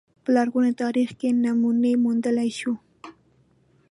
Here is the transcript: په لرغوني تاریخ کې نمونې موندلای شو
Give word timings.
په 0.23 0.29
لرغوني 0.35 0.71
تاریخ 0.83 1.09
کې 1.19 1.29
نمونې 1.43 1.93
موندلای 2.03 2.49
شو 2.59 2.73